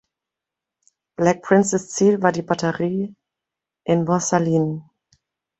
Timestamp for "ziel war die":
1.93-2.41